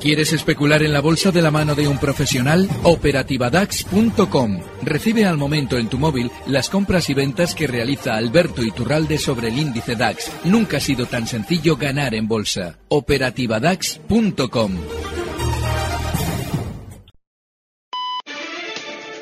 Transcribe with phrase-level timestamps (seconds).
[0.00, 2.68] ¿Quieres especular en la bolsa de la mano de un profesional?
[2.84, 4.60] Operativadax.com.
[4.82, 9.48] Recibe al momento en tu móvil las compras y ventas que realiza Alberto Iturralde sobre
[9.48, 10.30] el índice DAX.
[10.44, 12.78] Nunca ha sido tan sencillo ganar en bolsa.
[12.88, 14.72] Operativadax.com.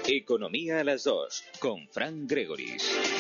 [0.09, 3.16] Economía a las dos, con Frank Gregoris.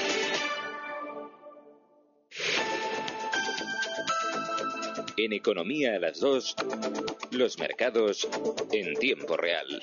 [5.19, 6.55] En Economía a las dos,
[7.30, 8.29] los mercados
[8.70, 9.80] en tiempo real.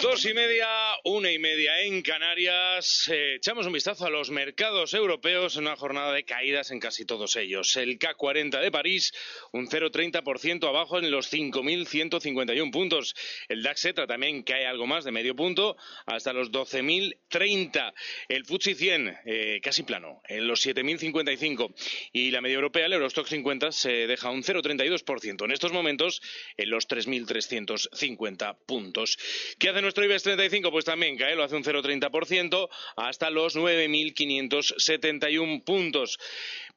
[0.00, 3.08] Dos y media, una y media en Canarias.
[3.10, 7.06] Eh, echamos un vistazo a los mercados europeos en una jornada de caídas en casi
[7.06, 7.74] todos ellos.
[7.76, 9.14] El K40 de París,
[9.52, 13.14] un 0,30% abajo en los 5.151 puntos.
[13.48, 17.94] El DAX ETRA también cae algo más de medio punto hasta los 12.030.
[18.28, 21.72] El FTSE 100 eh, casi plano en los 7.055.
[22.12, 26.20] Y la media europea, el Eurostock 50, se deja un 0,32% en estos momentos
[26.58, 29.16] en los 3.350 puntos.
[29.58, 30.70] ¿Qué hace nuestro IBEX 35?
[30.70, 36.18] Pues también cae, lo hace un 0,30% hasta los 9.571 puntos.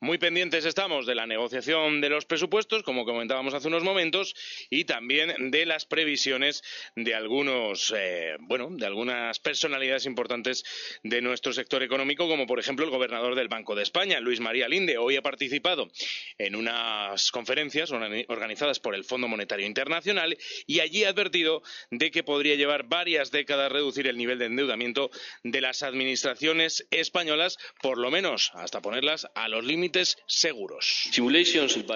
[0.04, 4.34] Muy pendientes estamos de la negociación de los presupuestos, como comentábamos hace unos momentos,
[4.72, 6.64] y también de las previsiones
[6.96, 10.64] de algunos, eh, bueno, de algunas personalidades importantes
[11.04, 14.68] de nuestro sector económico, como por ejemplo el gobernador del Banco de España, Luis María
[14.68, 14.98] Linde.
[14.98, 15.92] Hoy ha participado
[16.40, 21.62] en unas conferencias organi- organizadas por el Fondo Monetario Internacional y allí ha advertido
[21.92, 25.12] de que podría llevar varias décadas reducir el nivel de endeudamiento
[25.44, 29.91] de las administraciones españolas, por lo menos hasta ponerlas a los límites
[30.26, 31.10] seguros.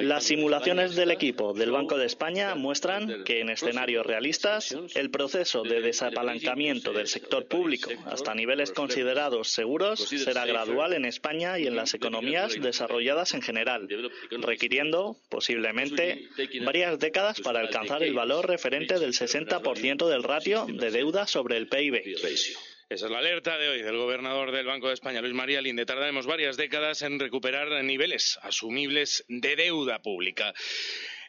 [0.01, 5.63] Las simulaciones del equipo del Banco de España muestran que en escenarios realistas el proceso
[5.63, 11.75] de desapalancamiento del sector público hasta niveles considerados seguros será gradual en España y en
[11.75, 13.88] las economías desarrolladas en general,
[14.31, 16.28] requiriendo posiblemente
[16.63, 21.67] varias décadas para alcanzar el valor referente del 60% del ratio de deuda sobre el
[21.67, 22.75] PIB.
[22.95, 25.85] Esa es la alerta de hoy del gobernador del Banco de España, Luis María Linde.
[25.85, 30.53] Tardaremos varias décadas en recuperar niveles asumibles de deuda pública.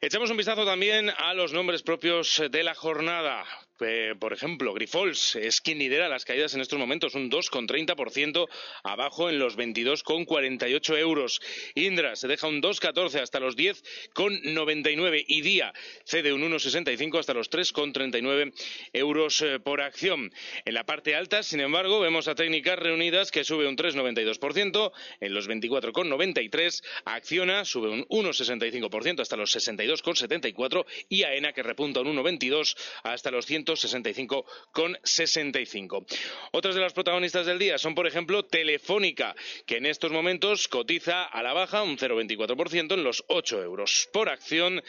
[0.00, 3.44] Echamos un vistazo también a los nombres propios de la jornada.
[3.80, 8.48] Eh, por ejemplo, Grifols es quien lidera las caídas en estos momentos, un 2,30%
[8.82, 11.40] abajo en los 22,48 euros.
[11.74, 15.72] Indra se deja un 2,14 hasta los 10,99 y Día
[16.04, 18.52] cede un 1,65 hasta los 3,39
[18.92, 20.32] euros eh, por acción.
[20.64, 25.34] En la parte alta, sin embargo, vemos a Técnicas Reunidas que sube un 3,92% en
[25.34, 26.82] los 24,93.
[27.04, 33.46] Acciona sube un 1,65% hasta los 62,74 y AENA que repunta un 1,22 hasta los
[33.66, 36.06] 165,65.
[36.52, 39.34] Otras de las protagonistas del día son, por ejemplo, Telefónica,
[39.66, 44.28] que en estos momentos cotiza a la baja un 0,24% en los 8 euros por
[44.28, 44.82] acción,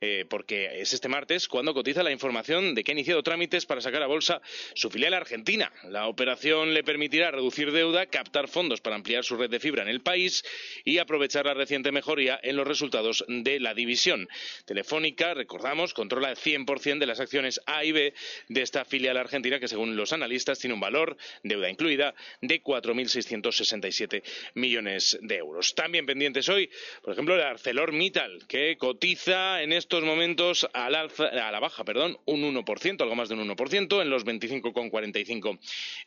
[0.00, 3.80] eh, porque es este martes cuando cotiza la información de que ha iniciado trámites para
[3.80, 4.42] sacar a bolsa
[4.74, 5.70] su filial argentina.
[5.84, 9.88] La operación le permitirá reducir deuda, captar fondos para ampliar su red de fibra en
[9.88, 10.42] el país
[10.84, 14.28] y aprovechar la reciente mejoría en los resultados de la división.
[14.64, 18.14] Telefónica, recordamos, controla el 100% de las acciones A y B
[18.48, 24.22] de esta filial argentina que, según los analistas, tiene un valor, deuda incluida, de 4.667
[24.54, 25.74] millones de euros.
[25.74, 26.70] También pendientes hoy,
[27.02, 32.18] por ejemplo, el ArcelorMittal, que cotiza en estos momentos al alza, a la baja, perdón,
[32.24, 35.58] un 1%, algo más de un 1%, en los 25,45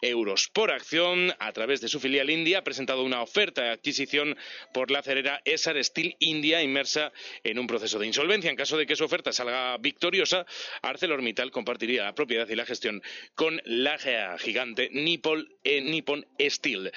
[0.02, 1.34] euros por acción.
[1.40, 4.38] A través de su filial India ha presentado una oferta de adquisición
[4.74, 7.12] por la acerera Essar Steel India, inmersa
[7.44, 8.50] en un proceso de insolvencia.
[8.50, 10.46] En caso de que su oferta salga victoriosa,
[10.82, 13.02] ArcelorMittal compartiría la propiedad y la gestión
[13.34, 13.98] con la
[14.38, 16.92] gigante Nippon, eh, Nippon Steel.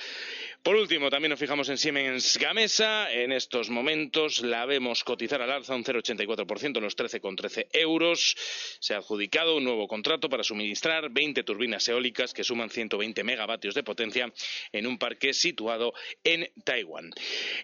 [0.63, 3.11] Por último, también nos fijamos en Siemens Gamesa.
[3.13, 8.37] En estos momentos la vemos cotizar al alza un 0,84% en los 13,13 euros.
[8.81, 13.75] Se ha adjudicado un nuevo contrato para suministrar 20 turbinas eólicas que suman 120 megavatios
[13.75, 14.33] de potencia
[14.73, 15.95] en un parque situado
[16.25, 17.13] en Taiwán.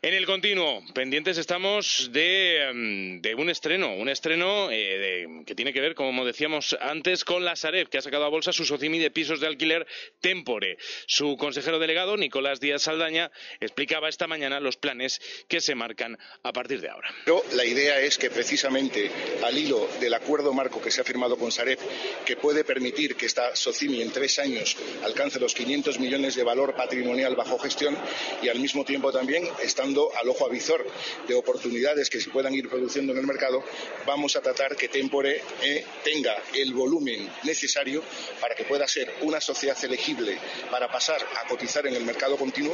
[0.00, 5.80] En el continuo, pendientes estamos de, mm, un estreno, un estreno eh, que tiene que
[5.80, 9.10] ver, como decíamos antes, con la Sareb, que ha sacado a bolsa su socimi de
[9.10, 9.86] pisos de alquiler
[10.20, 10.78] Tempore.
[11.06, 16.52] Su consejero delegado, Nicolás Díaz Saldaña, explicaba esta mañana los planes que se marcan a
[16.52, 17.08] partir de ahora.
[17.24, 19.10] Pero la idea es que precisamente
[19.42, 21.78] al hilo del acuerdo marco que se ha firmado con Sareb,
[22.24, 26.74] que puede permitir que esta socimi en tres años alcance los 500 millones de valor
[26.76, 27.96] patrimonial bajo gestión
[28.42, 30.86] y al mismo tiempo también estando al ojo avizor
[31.26, 33.64] de oportunidades que se puedan ir produciendo en el mercado,
[34.06, 38.02] vamos a tratar que Tempore eh, tenga el volumen necesario
[38.40, 40.38] para que pueda ser una sociedad elegible
[40.70, 42.73] para pasar a cotizar en el mercado continuo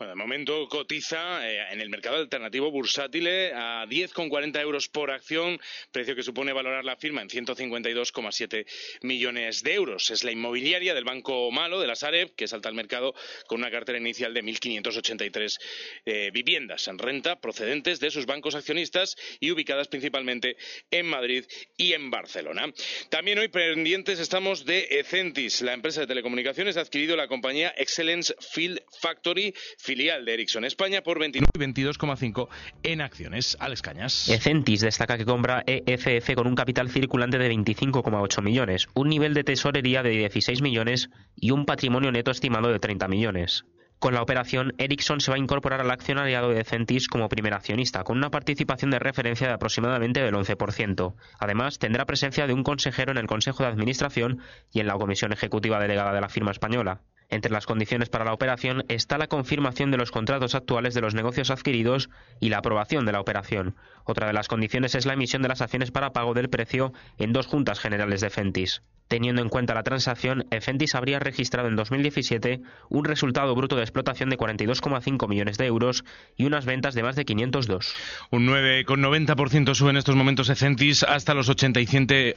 [0.00, 5.60] bueno, de momento cotiza eh, en el mercado alternativo bursátil a 10,40 euros por acción,
[5.92, 8.64] precio que supone valorar la firma en 152,7
[9.02, 10.10] millones de euros.
[10.10, 13.14] Es la inmobiliaria del Banco Malo, de la Sareb, que salta al mercado
[13.46, 15.58] con una cartera inicial de 1.583
[16.06, 20.56] eh, viviendas en renta procedentes de sus bancos accionistas y ubicadas principalmente
[20.90, 21.44] en Madrid
[21.76, 22.72] y en Barcelona.
[23.10, 25.60] También hoy pendientes estamos de Ecentis.
[25.60, 29.52] La empresa de telecomunicaciones ha adquirido la compañía Excellence Field Factory
[29.90, 32.48] filial de Ericsson España, por 29 y 22,5
[32.84, 33.56] en acciones.
[33.58, 34.28] Alex Cañas.
[34.28, 39.42] Ecentis destaca que compra EFF con un capital circulante de 25,8 millones, un nivel de
[39.42, 43.64] tesorería de 16 millones y un patrimonio neto estimado de 30 millones.
[43.98, 48.04] Con la operación, Ericsson se va a incorporar al accionariado de Ecentis como primer accionista,
[48.04, 51.14] con una participación de referencia de aproximadamente del 11%.
[51.40, 54.38] Además, tendrá presencia de un consejero en el Consejo de Administración
[54.72, 57.00] y en la Comisión Ejecutiva Delegada de la firma española.
[57.30, 61.14] Entre las condiciones para la operación está la confirmación de los contratos actuales de los
[61.14, 62.10] negocios adquiridos
[62.40, 63.76] y la aprobación de la operación.
[64.04, 67.32] Otra de las condiciones es la emisión de las acciones para pago del precio en
[67.32, 68.82] dos juntas generales de Fentis.
[69.06, 72.60] Teniendo en cuenta la transacción, Efentis habría registrado en 2017
[72.90, 76.04] un resultado bruto de explotación de 42,5 millones de euros
[76.36, 77.92] y unas ventas de más de 502.
[78.30, 82.36] Un 9,90% sube en estos momentos Efentis hasta los 87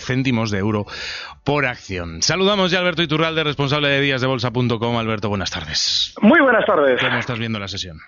[0.00, 0.86] céntimos de euro
[1.44, 2.22] por acción.
[2.22, 4.98] Saludamos ya a Alberto Iturralde, responsable de días de bolsa.com.
[4.98, 6.14] Alberto, buenas tardes.
[6.20, 7.00] Muy buenas tardes.
[7.00, 7.98] ¿Cómo estás viendo la sesión?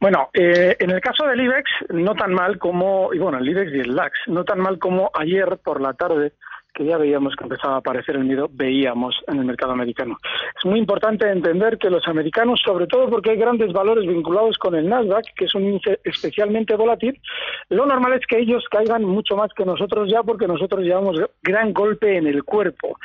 [0.00, 3.72] Bueno, eh, en el caso del IBEX, no tan mal como, y bueno, el IBEX
[3.74, 6.34] y el DAX, no tan mal como ayer por la tarde
[6.74, 10.18] que ya veíamos que empezaba a aparecer el miedo, veíamos en el mercado americano.
[10.58, 14.74] Es muy importante entender que los americanos, sobre todo porque hay grandes valores vinculados con
[14.74, 17.20] el Nasdaq, que es un índice especialmente volátil,
[17.68, 21.72] lo normal es que ellos caigan mucho más que nosotros ya porque nosotros llevamos gran
[21.72, 22.98] golpe en el cuerpo.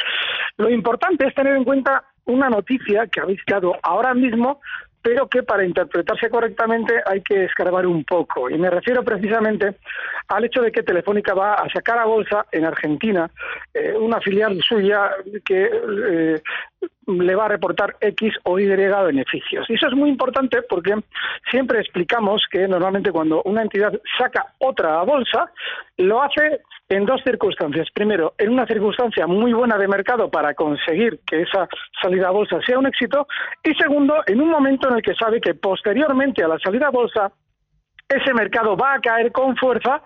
[0.58, 4.60] Lo importante es tener en cuenta una noticia que habéis dado ahora mismo
[5.08, 8.50] pero que para interpretarse correctamente hay que escarbar un poco.
[8.50, 9.76] Y me refiero precisamente
[10.28, 13.32] al hecho de que Telefónica va a sacar a bolsa en Argentina
[13.74, 15.12] eh, una filial suya
[15.46, 16.42] que eh,
[17.08, 19.70] le va a reportar X o Y beneficios.
[19.70, 20.96] Y eso es muy importante porque
[21.50, 25.52] siempre explicamos que normalmente cuando una entidad saca otra a bolsa,
[25.98, 27.88] lo hace en dos circunstancias.
[27.94, 31.68] Primero, en una circunstancia muy buena de mercado para conseguir que esa
[32.02, 33.28] salida a bolsa sea un éxito.
[33.64, 36.92] Y segundo, en un momento en el que sabe que posteriormente a la salida a
[36.92, 37.32] bolsa
[38.10, 40.02] ese mercado va a caer con fuerza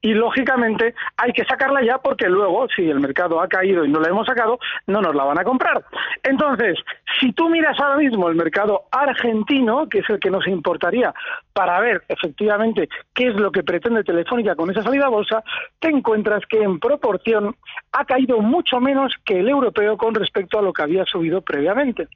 [0.00, 4.00] y lógicamente hay que sacarla ya porque luego, si el mercado ha caído y no
[4.00, 5.84] la hemos sacado, no nos la van a comprar.
[6.22, 6.76] Entonces,
[7.20, 11.14] si tú miras ahora mismo el mercado argentino, que es el que nos importaría
[11.52, 15.44] para ver efectivamente qué es lo que pretende Telefónica con esa salida a bolsa,
[15.78, 17.54] te encuentras que en proporción
[17.92, 22.08] ha caído mucho menos que el europeo con respecto a lo que había subido previamente.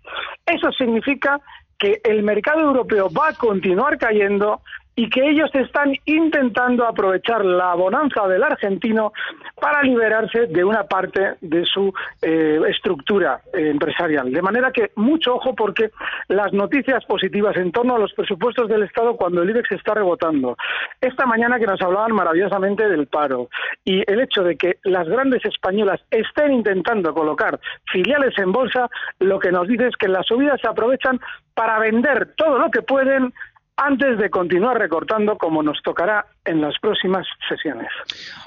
[0.44, 1.40] Eso significa
[1.78, 4.62] que el mercado europeo va a continuar cayendo
[4.98, 9.12] y que ellos están intentando aprovechar la bonanza del argentino
[9.60, 14.32] para liberarse de una parte de su eh, estructura eh, empresarial.
[14.32, 15.90] De manera que mucho ojo porque
[16.26, 20.56] las noticias positivas en torno a los presupuestos del Estado cuando el IBEX está rebotando.
[21.00, 23.50] Esta mañana que nos hablaban maravillosamente del paro
[23.84, 27.60] y el hecho de que las grandes españolas estén intentando colocar
[27.92, 28.90] filiales en bolsa,
[29.20, 31.20] lo que nos dice es que las subidas se aprovechan
[31.54, 33.32] para vender todo lo que pueden
[33.78, 37.88] antes de continuar recortando como nos tocará en las próximas sesiones.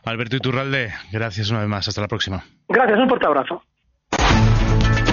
[0.05, 1.88] Alberto Iturralde, gracias una vez más.
[1.88, 2.43] Hasta la próxima.
[2.67, 3.63] Gracias, un fuerte abrazo.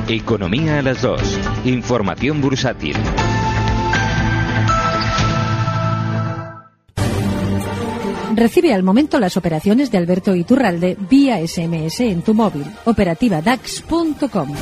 [0.09, 1.23] Economía a las dos.
[1.65, 2.97] Información bursátil.
[8.35, 12.65] Recibe al momento las operaciones de Alberto Iturralde vía SMS en tu móvil.
[12.85, 14.55] Operativa DAX.com.